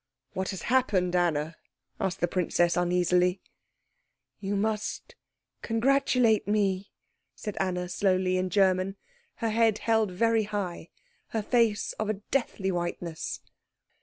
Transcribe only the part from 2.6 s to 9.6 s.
uneasily. "You must congratulate me," said Anna slowly in German, her